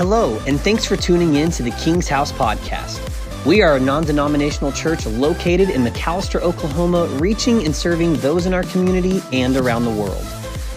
[0.00, 3.04] Hello, and thanks for tuning in to the King's House podcast.
[3.44, 8.54] We are a non denominational church located in McAlester, Oklahoma, reaching and serving those in
[8.54, 10.24] our community and around the world.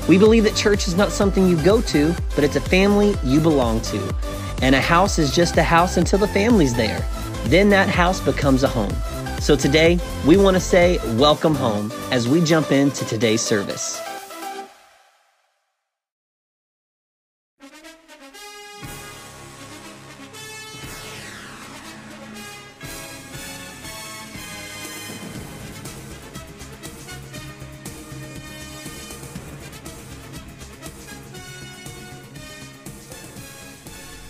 [0.09, 3.39] We believe that church is not something you go to, but it's a family you
[3.39, 4.13] belong to.
[4.62, 6.99] And a house is just a house until the family's there.
[7.46, 8.94] Then that house becomes a home.
[9.40, 14.01] So today, we want to say welcome home as we jump into today's service.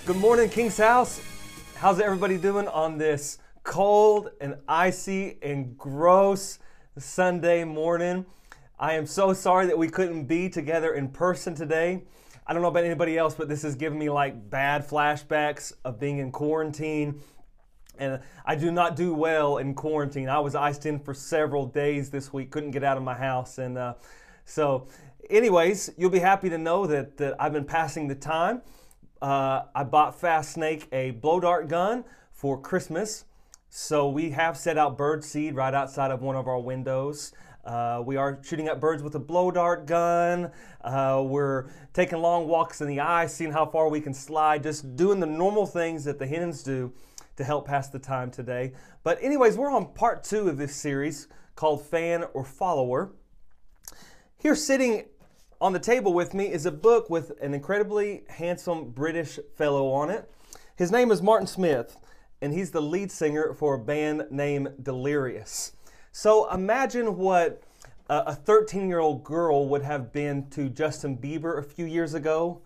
[0.06, 1.22] Good morning, King's House.
[1.76, 6.60] How's everybody doing on this cold and icy and gross
[6.98, 8.26] Sunday morning?
[8.78, 12.04] I am so sorry that we couldn't be together in person today.
[12.46, 16.02] I don't know about anybody else, but this is giving me like bad flashbacks of
[16.02, 17.22] being in quarantine.
[17.98, 20.28] And I do not do well in quarantine.
[20.28, 23.58] I was iced in for several days this week, couldn't get out of my house.
[23.58, 23.94] And uh,
[24.44, 24.90] so,
[25.30, 28.64] anyways, you'll be happy to know that, that I've been passing the time.
[29.24, 33.24] Uh, I bought Fast Snake a blow dart gun for Christmas.
[33.70, 37.32] So we have set out bird seed right outside of one of our windows.
[37.64, 40.52] Uh, we are shooting at birds with a blow dart gun.
[40.82, 44.98] Uh, we're taking long walks in the ice, seeing how far we can slide, just
[44.98, 46.92] doing the normal things that the hens do
[47.38, 48.74] to help pass the time today.
[49.04, 53.14] But, anyways, we're on part two of this series called Fan or Follower.
[54.38, 55.06] Here, sitting
[55.64, 60.10] on the table with me is a book with an incredibly handsome British fellow on
[60.10, 60.30] it.
[60.76, 61.96] His name is Martin Smith,
[62.42, 65.72] and he's the lead singer for a band named Delirious.
[66.12, 67.64] So imagine what
[68.10, 72.62] a 13 year old girl would have been to Justin Bieber a few years ago.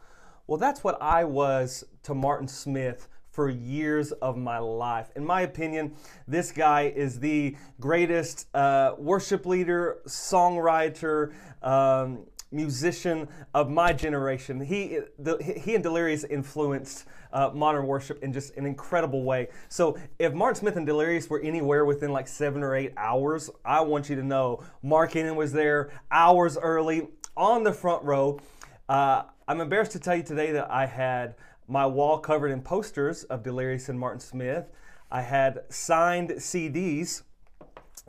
[0.48, 5.12] Well, that's what I was to Martin Smith for years of my life.
[5.16, 5.94] In my opinion,
[6.28, 14.62] this guy is the greatest uh, worship leader, songwriter, um, musician of my generation.
[14.62, 19.50] He, the, he and Delirious influenced uh, modern worship in just an incredible way.
[19.70, 23.82] So if Martin Smith and Delirious were anywhere within like seven or eight hours, I
[23.82, 28.40] want you to know Mark Hennen was there hours early on the front row.
[28.88, 31.36] Uh, I'm embarrassed to tell you today that I had
[31.68, 34.66] my wall covered in posters of Delirious and Martin Smith.
[35.12, 37.24] I had signed CDs.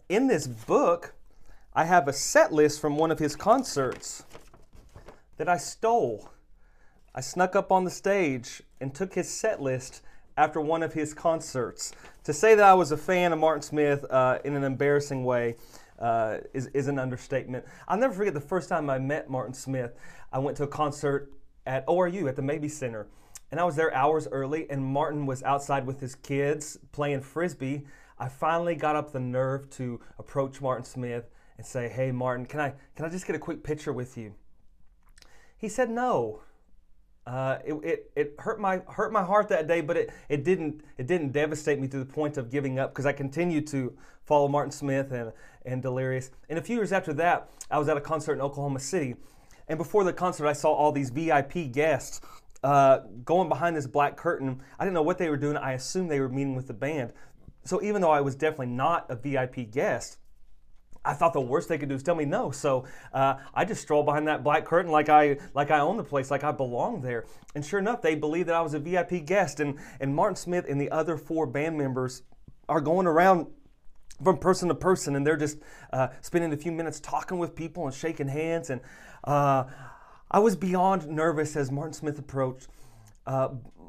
[0.09, 1.15] In this book,
[1.79, 4.25] I have a set list from one of his concerts
[5.37, 6.29] that I stole.
[7.15, 10.03] I snuck up on the stage and took his set list
[10.37, 11.93] after one of his concerts.
[12.25, 15.55] To say that I was a fan of Martin Smith uh, in an embarrassing way
[16.01, 17.65] uh, is, is an understatement.
[17.87, 19.95] I'll never forget the first time I met Martin Smith.
[20.33, 21.31] I went to a concert
[21.65, 23.07] at ORU at the Mabee Center.
[23.53, 27.87] And I was there hours early, and Martin was outside with his kids playing frisbee.
[28.19, 32.61] I finally got up the nerve to approach Martin Smith and say, "Hey, Martin, can
[32.61, 34.35] I can I just get a quick picture with you?"
[35.59, 36.41] He said no.
[37.27, 40.83] Uh, it, it, it hurt my hurt my heart that day, but it, it didn't
[40.97, 43.93] it didn't devastate me to the point of giving up because I continued to
[44.25, 45.33] follow Martin Smith and
[45.67, 46.31] and Delirious.
[46.49, 49.17] And a few years after that, I was at a concert in Oklahoma City,
[49.69, 52.23] and before the concert, I saw all these VIP guests
[52.65, 54.63] uh, going behind this black curtain.
[54.79, 55.57] I didn't know what they were doing.
[55.57, 57.13] I assumed they were meeting with the band.
[57.65, 60.19] So even though I was definitely not a VIP guest,
[61.09, 62.51] I thought the worst they could do is tell me no.
[62.51, 66.05] So uh, I just strolled behind that black curtain like I like I own the
[66.05, 67.25] place, like I belong there.
[67.55, 69.59] And sure enough, they believed that I was a VIP guest.
[69.59, 72.25] And and Martin Smith and the other four band members
[72.69, 73.47] are going around
[74.23, 75.59] from person to person, and they're just
[75.95, 78.69] uh, spending a few minutes talking with people and shaking hands.
[78.69, 78.83] And
[79.25, 79.65] uh,
[80.31, 82.69] I was beyond nervous as Martin Smith approached.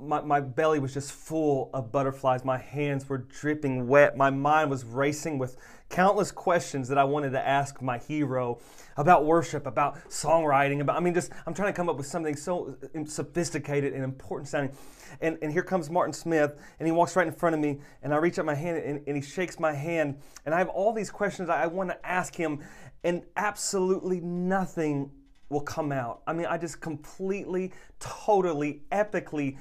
[0.02, 2.46] My, my belly was just full of butterflies.
[2.46, 4.16] My hands were dripping wet.
[4.16, 5.58] My mind was racing with
[5.90, 8.59] countless questions that I wanted to ask my hero
[8.98, 12.36] about worship, about songwriting, about, I mean, just, I'm trying to come up with something
[12.36, 14.76] so sophisticated and important sounding.
[15.22, 18.14] And, and here comes Martin Smith, and he walks right in front of me, and
[18.14, 20.94] I reach out my hand, and, and he shakes my hand, and I have all
[20.94, 22.59] these questions I, I want to ask him,
[23.03, 25.12] and absolutely nothing
[25.50, 26.22] will come out.
[26.28, 29.58] I mean, I just completely, totally, epically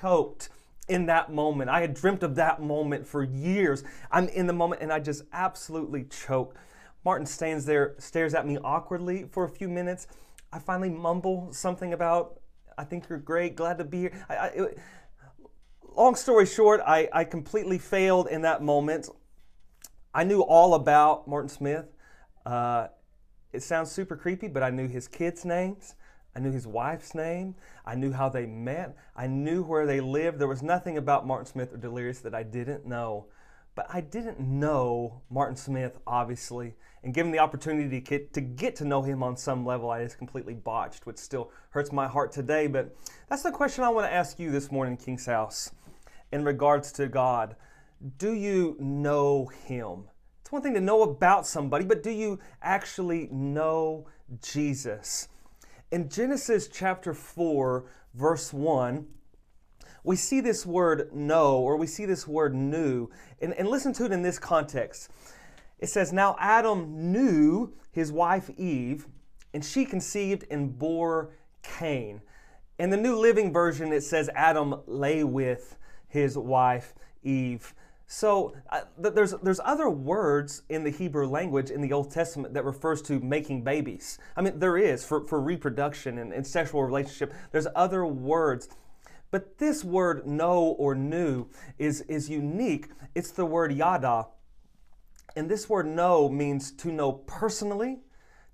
[0.00, 0.48] choked
[0.88, 1.68] in that moment.
[1.68, 3.82] I had dreamt of that moment for years.
[4.10, 6.54] I'm in the moment and I just absolutely choke.
[7.04, 10.06] Martin stands there, stares at me awkwardly for a few minutes.
[10.52, 12.40] I finally mumble something about,
[12.78, 14.26] I think you're great, glad to be here.
[14.28, 14.78] I, I, it,
[15.96, 19.08] long story short, I, I completely failed in that moment.
[20.14, 21.86] I knew all about Martin Smith.
[22.44, 22.88] Uh,
[23.52, 25.94] it sounds super creepy, but I knew his kids' names.
[26.36, 27.54] I knew his wife's name.
[27.86, 28.94] I knew how they met.
[29.16, 30.38] I knew where they lived.
[30.38, 33.28] There was nothing about Martin Smith or Delirious that I didn't know.
[33.74, 36.74] But I didn't know Martin Smith, obviously.
[37.02, 40.52] And given the opportunity to get, to know him on some level, I just completely
[40.52, 42.66] botched, which still hurts my heart today.
[42.66, 42.94] But
[43.30, 45.70] that's the question I want to ask you this morning, King's House,
[46.32, 47.56] in regards to God.
[48.18, 50.04] Do you know him?
[50.42, 54.06] It's one thing to know about somebody, but do you actually know
[54.42, 55.28] Jesus?
[55.96, 59.06] In Genesis chapter 4, verse 1,
[60.04, 63.08] we see this word know or we see this word knew.
[63.40, 65.08] And, and listen to it in this context.
[65.78, 69.06] It says, Now Adam knew his wife Eve,
[69.54, 71.30] and she conceived and bore
[71.62, 72.20] Cain.
[72.78, 75.78] In the New Living Version, it says Adam lay with
[76.08, 77.72] his wife Eve.
[78.08, 82.64] So uh, there's there's other words in the Hebrew language in the Old Testament that
[82.64, 84.18] refers to making babies.
[84.36, 87.34] I mean, there is for, for reproduction and, and sexual relationship.
[87.50, 88.68] There's other words.
[89.32, 91.48] But this word know or knew
[91.78, 92.88] is, is unique.
[93.14, 94.28] It's the word yada.
[95.34, 97.98] And this word know means to know personally,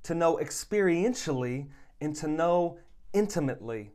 [0.05, 1.69] to know experientially,
[2.01, 2.79] and to know
[3.13, 3.91] intimately.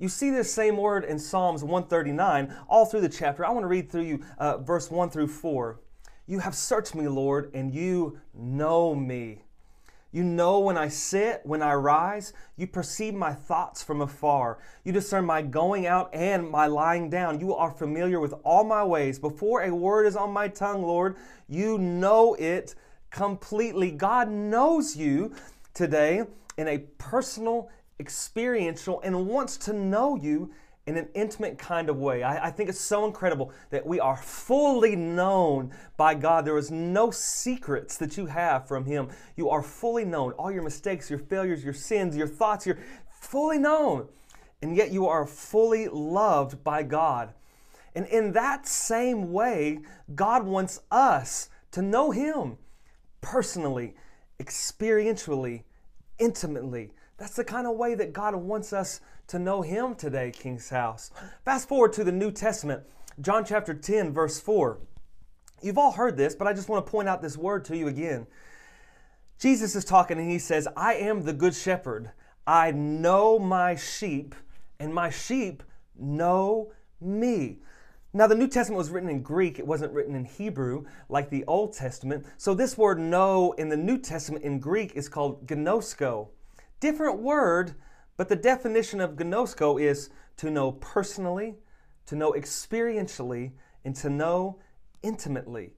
[0.00, 3.44] You see this same word in Psalms 139 all through the chapter.
[3.44, 5.78] I want to read through you uh, verse 1 through 4.
[6.26, 9.42] You have searched me, Lord, and you know me.
[10.10, 12.32] You know when I sit, when I rise.
[12.56, 14.58] You perceive my thoughts from afar.
[14.84, 17.38] You discern my going out and my lying down.
[17.38, 19.18] You are familiar with all my ways.
[19.18, 21.16] Before a word is on my tongue, Lord,
[21.46, 22.74] you know it
[23.10, 23.90] completely.
[23.90, 25.34] God knows you
[25.74, 26.24] today
[26.56, 27.70] in a personal
[28.00, 30.50] experiential, and wants to know you
[30.86, 32.22] in an intimate kind of way.
[32.22, 36.44] I, I, think it's so incredible that we are fully known by God.
[36.44, 39.08] There is no secrets that you have from Him.
[39.36, 40.32] You are fully known.
[40.32, 44.08] All your mistakes, your failures, your sins, your thoughts, you're fully known.
[44.62, 47.34] And yet you are fully loved by God.
[47.94, 49.80] And in that same way,
[50.14, 52.56] God wants us to know Him
[53.20, 53.94] personally,
[54.40, 55.62] experientially,
[56.18, 56.90] intimately.
[57.20, 61.10] That's the kind of way that God wants us to know Him today, King's House.
[61.44, 62.82] Fast forward to the New Testament,
[63.20, 64.78] John chapter 10, verse 4.
[65.60, 67.88] You've all heard this, but I just want to point out this word to you
[67.88, 68.26] again.
[69.38, 72.10] Jesus is talking and he says, I am the good shepherd.
[72.46, 74.34] I know my sheep,
[74.78, 75.62] and my sheep
[75.98, 77.58] know me.
[78.14, 81.44] Now, the New Testament was written in Greek, it wasn't written in Hebrew like the
[81.44, 82.24] Old Testament.
[82.38, 86.28] So, this word know in the New Testament in Greek is called gnosko.
[86.80, 87.74] Different word,
[88.16, 91.56] but the definition of gnosko is to know personally,
[92.06, 93.52] to know experientially,
[93.84, 94.58] and to know
[95.02, 95.74] intimately.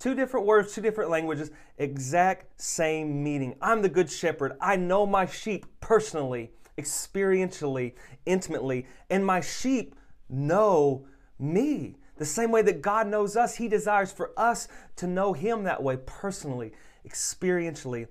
[0.00, 3.54] Two different words, two different languages, exact same meaning.
[3.62, 4.54] I'm the good shepherd.
[4.60, 7.94] I know my sheep personally, experientially,
[8.26, 9.94] intimately, and my sheep
[10.28, 11.06] know
[11.38, 11.96] me.
[12.16, 14.66] The same way that God knows us, He desires for us
[14.96, 16.72] to know Him that way personally,
[17.08, 18.08] experientially,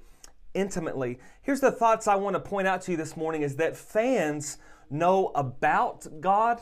[0.53, 1.19] intimately.
[1.41, 4.57] Here's the thoughts I want to point out to you this morning is that fans
[4.89, 6.59] know about God,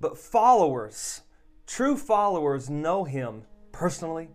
[0.00, 1.22] but followers,
[1.66, 3.42] true followers, know Him
[3.72, 4.28] personally,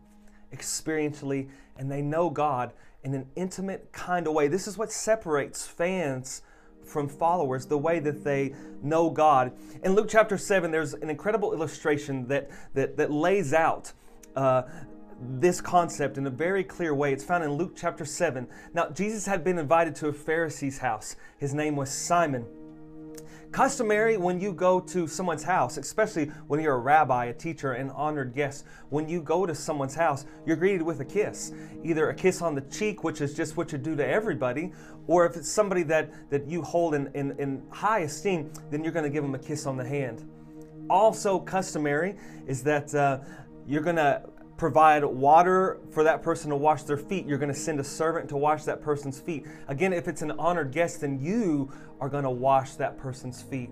[0.53, 2.73] experientially, and they know God
[3.03, 4.47] in an intimate kind of way.
[4.47, 6.41] This is what separates fans
[6.83, 9.53] from followers, the way that they know God.
[9.83, 13.93] In Luke chapter 7, there's an incredible illustration that, that, that lays out
[14.35, 14.63] uh,
[15.21, 17.13] this concept in a very clear way.
[17.13, 18.47] It's found in Luke chapter 7.
[18.73, 21.15] Now, Jesus had been invited to a Pharisee's house.
[21.37, 22.45] His name was Simon.
[23.51, 27.89] Customary when you go to someone's house, especially when you're a rabbi, a teacher, an
[27.91, 31.51] honored guest, when you go to someone's house, you're greeted with a kiss.
[31.83, 34.71] Either a kiss on the cheek, which is just what you do to everybody,
[35.07, 38.93] or if it's somebody that, that you hold in, in, in high esteem, then you're
[38.93, 40.29] going to give them a kiss on the hand.
[40.87, 43.19] Also, customary is that uh,
[43.65, 44.21] you're going to
[44.59, 47.25] provide water for that person to wash their feet.
[47.25, 49.45] You're going to send a servant to wash that person's feet.
[49.69, 53.69] Again, if it's an honored guest, then you are going to wash that person's feet.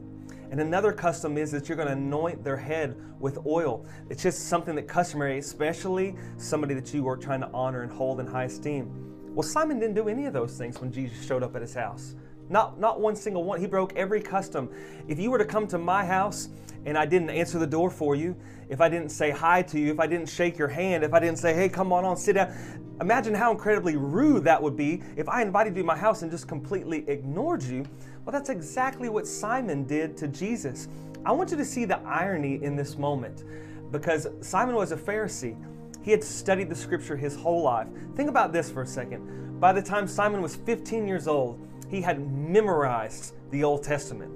[0.49, 3.85] And another custom is that you're going to anoint their head with oil.
[4.09, 8.21] It's just something that customary, especially somebody that you are trying to honor and hold
[8.21, 8.89] in high esteem.
[9.35, 12.15] Well, Simon didn't do any of those things when Jesus showed up at his house.
[12.49, 13.59] Not, not one single one.
[13.59, 14.69] He broke every custom.
[15.07, 16.49] If you were to come to my house
[16.85, 18.35] and I didn't answer the door for you,
[18.69, 21.19] if I didn't say hi to you, if I didn't shake your hand, if I
[21.19, 22.53] didn't say, hey, come on on, sit down,
[23.01, 26.31] imagine how incredibly rude that would be if I invited you to my house and
[26.31, 27.85] just completely ignored you.
[28.25, 30.87] Well, that's exactly what Simon did to Jesus.
[31.25, 33.43] I want you to see the irony in this moment
[33.91, 35.55] because Simon was a Pharisee.
[36.03, 37.87] He had studied the scripture his whole life.
[38.15, 39.59] Think about this for a second.
[39.59, 44.31] By the time Simon was 15 years old, he had memorized the Old Testament.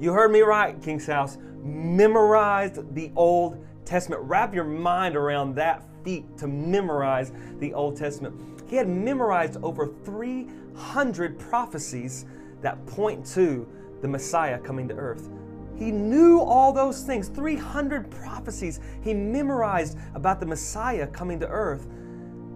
[0.00, 1.36] You heard me right, King's House.
[1.62, 4.22] Memorized the Old Testament.
[4.22, 8.62] Wrap your mind around that feat to memorize the Old Testament.
[8.66, 12.24] He had memorized over 300 prophecies
[12.62, 13.68] that point to
[14.00, 15.28] the Messiah coming to earth.
[15.76, 21.86] He knew all those things 300 prophecies he memorized about the Messiah coming to earth.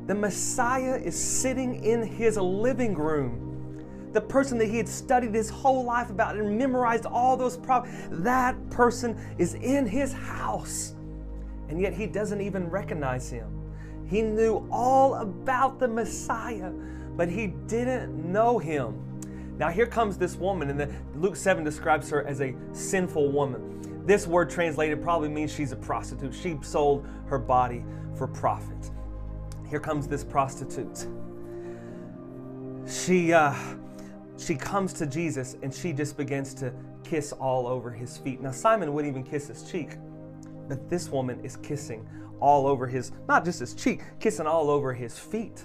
[0.07, 3.53] The Messiah is sitting in his living room.
[4.14, 8.09] The person that he had studied his whole life about and memorized all those prophecies,
[8.11, 10.94] that person is in his house.
[11.68, 13.50] And yet he doesn't even recognize him.
[14.06, 16.71] He knew all about the Messiah,
[17.16, 19.00] but he didn't know him.
[19.59, 24.02] Now, here comes this woman, and the, Luke 7 describes her as a sinful woman.
[24.04, 26.35] This word translated probably means she's a prostitute.
[26.35, 27.85] She sold her body
[28.16, 28.90] for profit.
[29.68, 31.06] Here comes this prostitute.
[32.87, 33.54] She, uh,
[34.38, 36.73] she comes to Jesus and she just begins to
[37.05, 38.41] kiss all over his feet.
[38.41, 39.97] Now, Simon wouldn't even kiss his cheek,
[40.69, 42.07] but this woman is kissing
[42.41, 45.64] all over his, not just his cheek, kissing all over his feet.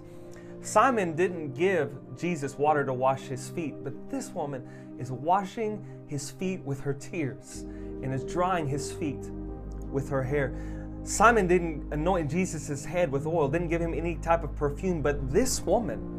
[0.62, 4.68] Simon didn't give Jesus water to wash his feet, but this woman
[5.00, 7.62] is washing his feet with her tears
[8.04, 9.30] and is drying his feet
[9.92, 10.54] with her hair.
[11.04, 15.32] Simon didn't anoint Jesus' head with oil, didn't give him any type of perfume, but
[15.32, 16.19] this woman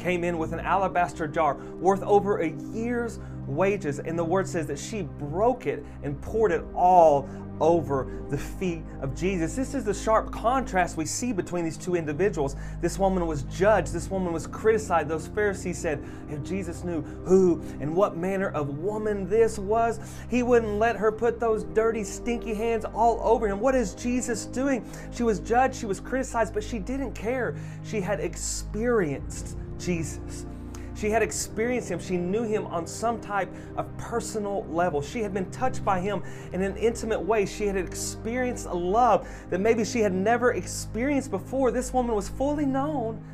[0.00, 3.98] came in with an alabaster jar worth over a year's wages.
[3.98, 7.28] And the word says that she broke it and poured it all
[7.60, 9.54] over the feet of Jesus.
[9.54, 12.56] This is the sharp contrast we see between these two individuals.
[12.80, 15.08] This woman was judged, this woman was criticized.
[15.08, 20.42] Those Pharisees said, if Jesus knew who and what manner of woman this was, he
[20.42, 23.60] wouldn't let her put those dirty, stinky hands all over him.
[23.60, 24.90] What is Jesus doing?
[25.12, 27.56] She was judged, she was criticized, but she didn't care.
[27.84, 30.46] She had experienced Jesus.
[30.94, 31.98] She had experienced him.
[31.98, 35.00] She knew him on some type of personal level.
[35.00, 36.22] She had been touched by him
[36.52, 37.46] in an intimate way.
[37.46, 41.70] She had experienced a love that maybe she had never experienced before.
[41.70, 43.24] This woman was fully known.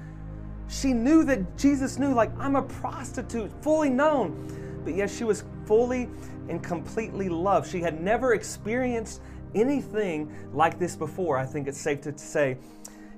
[0.69, 4.81] She knew that Jesus knew, like, I'm a prostitute, fully known.
[4.85, 6.09] But yet she was fully
[6.49, 7.69] and completely loved.
[7.69, 9.21] She had never experienced
[9.57, 12.59] anything like this before, I think it's safe to say.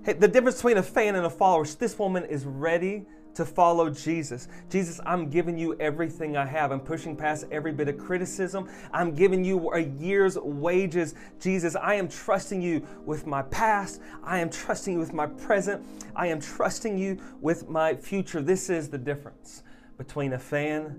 [0.04, 3.04] Hey, the difference between a fan and a follower, this woman is ready
[3.38, 4.48] to follow Jesus.
[4.68, 6.72] Jesus, I'm giving you everything I have.
[6.72, 8.68] I'm pushing past every bit of criticism.
[8.92, 11.14] I'm giving you a year's wages.
[11.40, 14.00] Jesus, I am trusting you with my past.
[14.24, 15.86] I am trusting you with my present.
[16.16, 18.42] I am trusting you with my future.
[18.42, 19.62] This is the difference
[19.98, 20.98] between a fan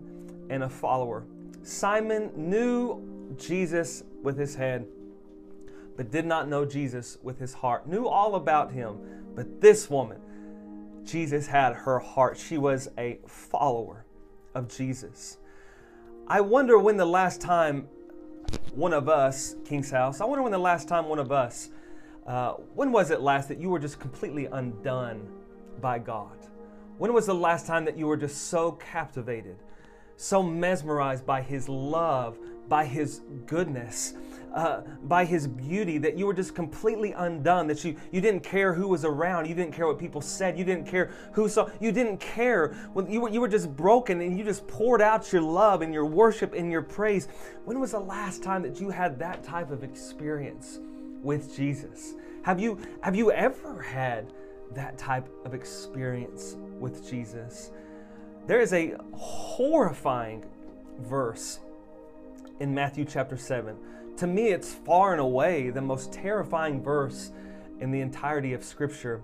[0.50, 1.26] and a follower.
[1.62, 4.88] Simon knew Jesus with his head,
[5.98, 7.86] but did not know Jesus with his heart.
[7.86, 8.98] Knew all about him,
[9.36, 10.22] but this woman,
[11.06, 12.38] Jesus had her heart.
[12.38, 14.06] She was a follower
[14.56, 15.38] of Jesus.
[16.28, 17.88] I wonder when the last time
[18.74, 21.70] one of us, King's House, I wonder when the last time one of us,
[22.28, 25.28] uh, when was it last that you were just completely undone
[25.82, 26.38] by God?
[26.98, 29.58] When was the last time that you were just so captivated,
[30.18, 32.38] so mesmerized by His love,
[32.70, 34.14] by His goodness?
[34.54, 38.74] uh, by his beauty that you were just completely undone, that you, you didn't care
[38.74, 41.92] who was around, you didn't care what people said, you didn't care who saw, you
[41.92, 42.74] didn't care.
[42.94, 45.94] When you, were, you were just broken and you just poured out your love and
[45.94, 47.28] your worship and your praise.
[47.66, 50.80] When was the last time that you had that type of experience
[51.22, 52.16] with Jesus?
[52.44, 54.34] Have you, have you ever had
[54.74, 57.72] that type of experience with Jesus?
[58.48, 60.44] There is a horrifying
[61.02, 61.60] verse
[62.60, 63.76] in Matthew chapter 7
[64.20, 67.32] to me, it's far and away the most terrifying verse
[67.80, 69.22] in the entirety of Scripture.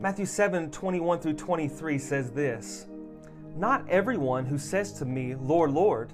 [0.00, 2.84] Matthew 7 21 through 23 says this
[3.56, 6.12] Not everyone who says to me, Lord, Lord,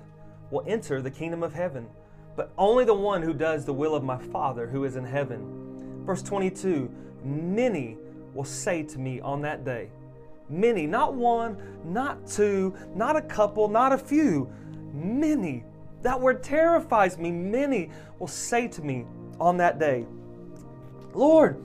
[0.53, 1.89] will enter the kingdom of heaven,
[2.37, 6.05] but only the one who does the will of my Father who is in heaven.
[6.07, 6.89] Verse 22
[7.25, 7.99] Many
[8.33, 9.91] will say to me on that day,
[10.49, 14.49] Many, not one, not two, not a couple, not a few,
[14.93, 15.65] many
[16.03, 17.31] that word terrifies me.
[17.31, 19.07] Many will say to me
[19.41, 20.07] on that day,
[21.15, 21.57] Lord,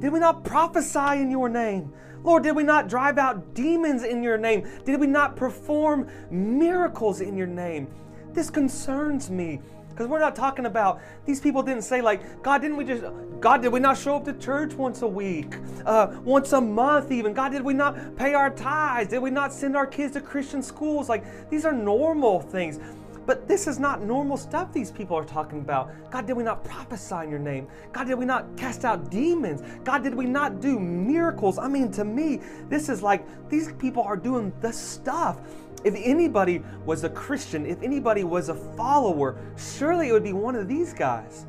[0.00, 1.92] did we not prophesy in your name?
[2.22, 4.68] Lord, did we not drive out demons in your name?
[4.84, 7.88] Did we not perform miracles in your name?
[8.32, 9.60] This concerns me
[9.96, 13.02] because we're not talking about these people didn't say like god didn't we just
[13.40, 15.54] god did we not show up to church once a week
[15.86, 19.54] uh, once a month even god did we not pay our tithes did we not
[19.54, 22.78] send our kids to christian schools like these are normal things
[23.26, 25.90] but this is not normal stuff these people are talking about.
[26.10, 27.66] God, did we not prophesy in your name?
[27.92, 29.62] God, did we not cast out demons?
[29.82, 31.58] God, did we not do miracles?
[31.58, 35.40] I mean, to me, this is like these people are doing the stuff.
[35.84, 40.54] If anybody was a Christian, if anybody was a follower, surely it would be one
[40.54, 41.46] of these guys.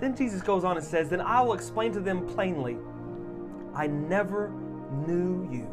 [0.00, 2.76] Then Jesus goes on and says, Then I will explain to them plainly,
[3.74, 4.50] I never
[5.06, 5.66] knew you.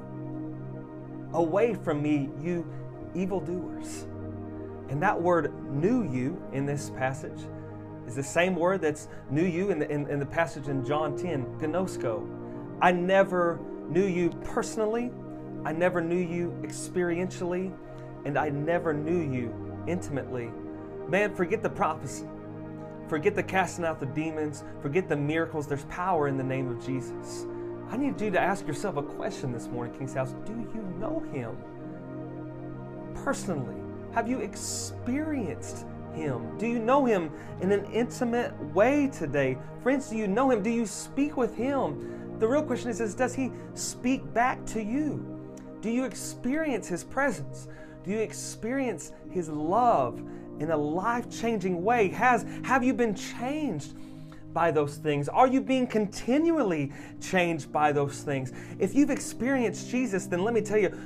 [1.33, 2.65] Away from me, you
[3.13, 4.05] evildoers.
[4.89, 7.39] And that word knew you in this passage
[8.07, 11.17] is the same word that's knew you in the, in, in the passage in John
[11.17, 12.27] 10, gnosko.
[12.81, 15.11] I never knew you personally,
[15.63, 17.73] I never knew you experientially,
[18.25, 19.53] and I never knew you
[19.87, 20.51] intimately.
[21.07, 22.27] Man, forget the prophecy.
[23.07, 24.63] Forget the casting out the demons.
[24.81, 25.67] Forget the miracles.
[25.67, 27.45] There's power in the name of Jesus.
[27.89, 30.33] I need you to ask yourself a question this morning, King's House.
[30.45, 31.55] Do you know him?
[33.23, 33.75] Personally,
[34.15, 36.57] have you experienced him?
[36.57, 37.29] Do you know him
[37.59, 39.57] in an intimate way today?
[39.83, 40.63] Friends, do you know him?
[40.63, 42.39] Do you speak with him?
[42.39, 45.23] The real question is, is does he speak back to you?
[45.81, 47.67] Do you experience his presence?
[48.05, 50.21] Do you experience his love
[50.59, 52.07] in a life-changing way?
[52.07, 53.95] Has have you been changed
[54.53, 55.27] by those things?
[55.27, 58.53] Are you being continually changed by those things?
[58.79, 60.97] If you've experienced Jesus, then let me tell you,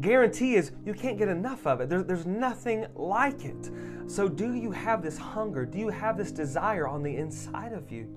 [0.00, 1.88] guarantee is you can't get enough of it.
[1.88, 3.70] There, there's nothing like it.
[4.06, 5.64] So, do you have this hunger?
[5.64, 8.16] Do you have this desire on the inside of you?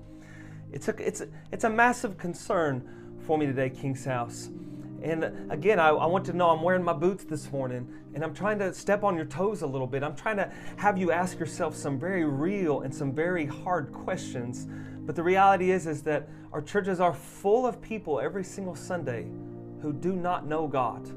[0.72, 4.50] It's a, it's a, it's a massive concern for me today, King's House.
[5.02, 8.34] And again, I, I, want to know I'm wearing my boots this morning and I'm
[8.34, 10.02] trying to step on your toes a little bit.
[10.02, 14.66] I'm trying to have you ask yourself some very real and some very hard questions.
[15.00, 19.26] But the reality is, is that our churches are full of people every single Sunday
[19.80, 21.08] who do not know God.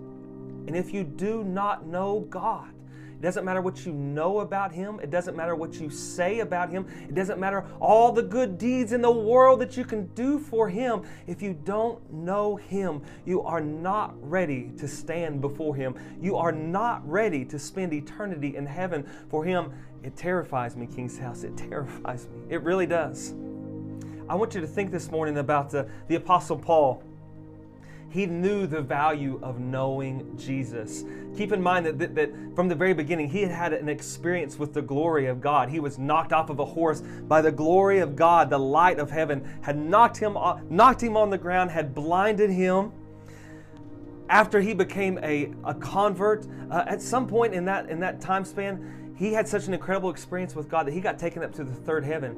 [0.69, 2.69] And if you do not know God,
[3.09, 4.99] it doesn't matter what you know about Him.
[4.99, 6.85] It doesn't matter what you say about Him.
[7.09, 10.69] It doesn't matter all the good deeds in the world that you can do for
[10.69, 11.01] Him.
[11.25, 15.95] If you don't know Him, you are not ready to stand before Him.
[16.21, 19.73] You are not ready to spend eternity in heaven for Him.
[20.03, 21.41] It terrifies me, King's House.
[21.41, 22.43] It terrifies me.
[22.49, 23.33] It really does.
[24.29, 27.01] I want you to think this morning about the, the Apostle Paul.
[28.10, 31.04] He knew the value of knowing Jesus.
[31.38, 34.58] Keep in mind that, that, that, from the very beginning, he had had an experience
[34.58, 35.69] with the glory of God.
[35.69, 38.50] He was knocked off of a horse by the glory of God.
[38.50, 42.50] The light of heaven had knocked him, off, knocked him on the ground, had blinded
[42.50, 42.91] him.
[44.28, 48.43] After he became a, a convert, uh, at some point in that, in that time
[48.43, 51.63] span, he had such an incredible experience with God that he got taken up to
[51.63, 52.38] the third heaven.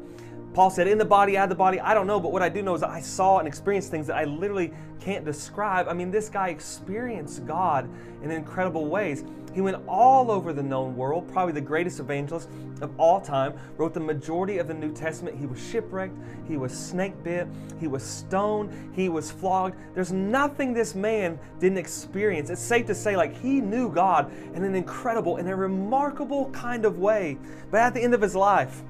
[0.54, 2.50] Paul said, in the body, out of the body, I don't know, but what I
[2.50, 5.88] do know is I saw and experienced things that I literally can't describe.
[5.88, 7.90] I mean, this guy experienced God
[8.22, 9.24] in incredible ways.
[9.54, 12.50] He went all over the known world, probably the greatest evangelist
[12.82, 15.38] of all time, wrote the majority of the New Testament.
[15.38, 17.48] He was shipwrecked, he was snake bit,
[17.80, 19.76] he was stoned, he was flogged.
[19.94, 22.50] There's nothing this man didn't experience.
[22.50, 26.86] It's safe to say, like, he knew God in an incredible, in a remarkable kind
[26.86, 27.38] of way.
[27.72, 28.84] But at the end of his life,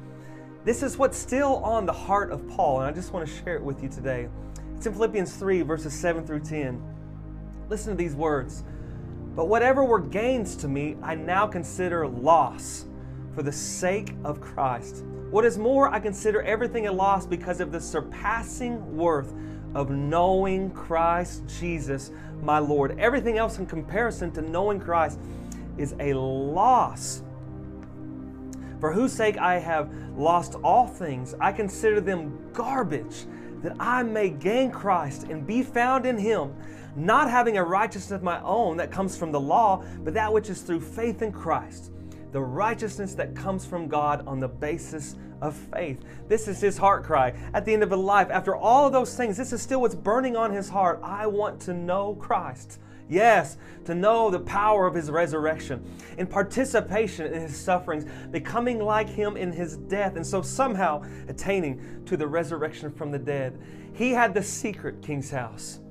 [0.64, 3.56] this is what's still on the heart of Paul, and I just want to share
[3.56, 4.30] it with you today.
[4.76, 6.82] It's in Philippians 3, verses 7 through 10.
[7.68, 8.64] Listen to these words.
[9.36, 12.86] But whatever were gains to me, I now consider loss
[13.34, 15.04] for the sake of Christ.
[15.32, 19.34] What is more, I consider everything a loss because of the surpassing worth
[19.74, 22.12] of knowing Christ Jesus,
[22.44, 23.00] my Lord.
[23.00, 25.18] Everything else in comparison to knowing Christ
[25.78, 27.24] is a loss
[28.82, 33.26] for whose sake I have lost all things, I consider them garbage,
[33.62, 36.54] that I may gain Christ and be found in him,
[36.96, 40.50] not having a righteousness of my own that comes from the law, but that which
[40.50, 41.92] is through faith in Christ,
[42.32, 46.00] the righteousness that comes from God on the basis of faith.
[46.28, 47.34] This is his heart cry.
[47.54, 49.96] At the end of his life, after all of those things, this is still what's
[49.96, 51.00] burning on his heart.
[51.04, 52.80] I want to know Christ.
[53.12, 55.84] Yes, to know the power of his resurrection,
[56.18, 62.06] in participation in his sufferings, becoming like him in his death, and so somehow attaining
[62.06, 63.62] to the resurrection from the dead.
[63.94, 65.82] He had the secret, King's House.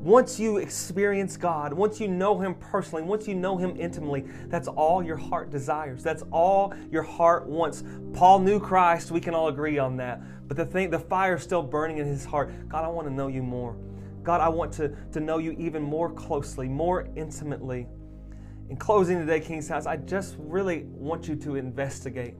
[0.00, 4.66] Once you experience God, once you know Him personally, once you know Him intimately, that's
[4.66, 6.02] all your heart desires.
[6.02, 7.84] That's all your heart wants.
[8.12, 10.20] Paul knew Christ, we can all agree on that.
[10.48, 12.52] But the thing, the fire is still burning in his heart.
[12.68, 13.76] God, I want to know you more.
[14.24, 17.86] God, I want to, to know you even more closely, more intimately.
[18.70, 22.34] In closing today, King's House, I just really want you to investigate,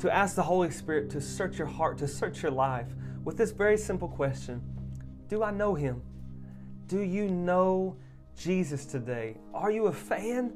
[0.00, 2.88] to ask the Holy Spirit to search your heart, to search your life
[3.24, 4.60] with this very simple question
[5.28, 6.02] Do I know Him?
[6.88, 7.96] Do you know
[8.36, 9.36] Jesus today?
[9.54, 10.54] Are you a fan?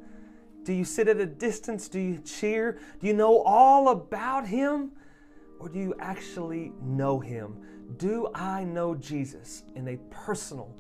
[0.65, 1.89] Do you sit at a distance?
[1.89, 2.81] Do you cheer?
[3.01, 4.91] Do you know all about Him?
[5.61, 7.57] Or do you actually know Him?
[7.97, 10.75] Do I know Jesus in a personal,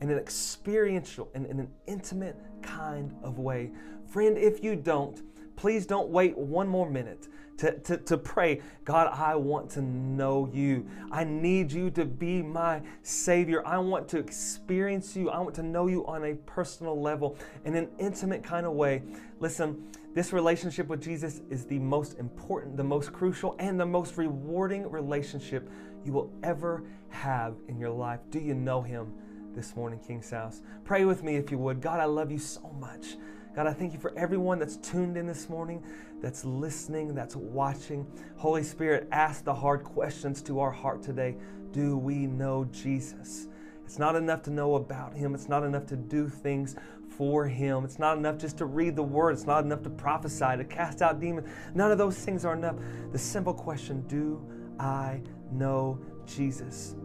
[0.00, 3.72] in an experiential, and in an intimate kind of way?
[4.06, 5.20] Friend, if you don't,
[5.56, 10.50] please don't wait one more minute to, to, to pray, God, I want to know
[10.52, 10.86] you.
[11.12, 13.64] I need you to be my Savior.
[13.66, 15.30] I want to experience you.
[15.30, 19.02] I want to know you on a personal level, in an intimate kind of way.
[19.38, 24.18] Listen, this relationship with Jesus is the most important, the most crucial, and the most
[24.18, 25.70] rewarding relationship
[26.04, 28.20] you will ever have in your life.
[28.30, 29.12] Do you know Him
[29.54, 30.62] this morning, King's House?
[30.84, 31.80] Pray with me if you would.
[31.80, 33.16] God, I love you so much.
[33.54, 35.84] God, I thank you for everyone that's tuned in this morning,
[36.22, 38.06] that's listening, that's watching.
[38.36, 41.36] Holy Spirit, ask the hard questions to our heart today.
[41.72, 43.48] Do we know Jesus?
[43.84, 46.76] It's not enough to know about Him, it's not enough to do things
[47.10, 47.84] for Him.
[47.84, 51.02] It's not enough just to read the Word, it's not enough to prophesy, to cast
[51.02, 51.46] out demons.
[51.74, 52.76] None of those things are enough.
[53.12, 54.40] The simple question do
[54.78, 56.96] I know Jesus?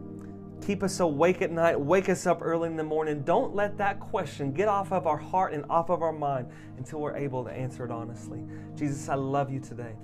[0.66, 1.80] Keep us awake at night.
[1.80, 3.22] Wake us up early in the morning.
[3.22, 7.00] Don't let that question get off of our heart and off of our mind until
[7.00, 8.42] we're able to answer it honestly.
[8.74, 9.94] Jesus, I love you today.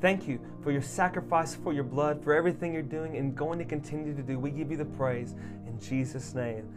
[0.00, 3.64] Thank you for your sacrifice, for your blood, for everything you're doing and going to
[3.64, 4.38] continue to do.
[4.38, 5.34] We give you the praise
[5.66, 6.72] in Jesus' name.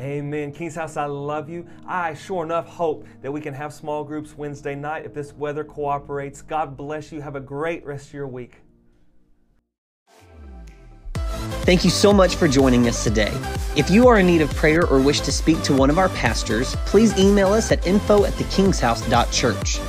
[0.00, 0.52] Amen.
[0.52, 1.66] King's House, I love you.
[1.86, 5.64] I sure enough hope that we can have small groups Wednesday night if this weather
[5.64, 6.40] cooperates.
[6.40, 7.20] God bless you.
[7.20, 8.61] Have a great rest of your week.
[11.64, 13.32] Thank you so much for joining us today.
[13.76, 16.08] If you are in need of prayer or wish to speak to one of our
[16.10, 19.80] pastors, please email us at info at thekingshouse.church.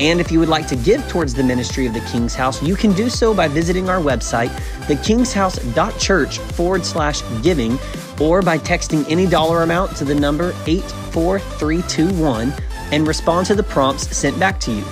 [0.00, 2.74] And if you would like to give towards the ministry of the King's House, you
[2.74, 4.48] can do so by visiting our website,
[4.86, 7.78] thekingshouse.church forward slash giving,
[8.20, 12.52] or by texting any dollar amount to the number 84321
[12.92, 14.84] and respond to the prompts sent back to you.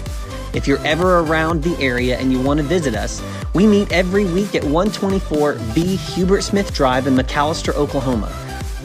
[0.55, 3.21] If you're ever around the area and you want to visit us,
[3.59, 8.33] we meet every week at 124B Hubert Smith Drive in McAlester, Oklahoma.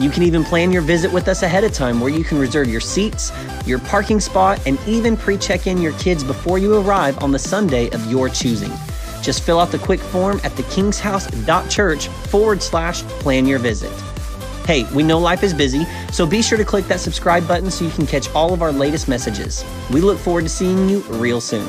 [0.00, 2.68] You can even plan your visit with us ahead of time where you can reserve
[2.68, 3.30] your seats,
[3.66, 7.38] your parking spot, and even pre check in your kids before you arrive on the
[7.38, 8.72] Sunday of your choosing.
[9.22, 13.92] Just fill out the quick form at thekingshouse.church forward slash plan your visit.
[14.66, 17.84] Hey, we know life is busy, so be sure to click that subscribe button so
[17.84, 19.64] you can catch all of our latest messages.
[19.92, 21.64] We look forward to seeing you real soon.